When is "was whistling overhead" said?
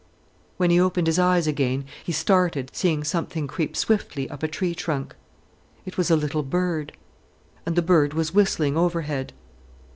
8.15-9.31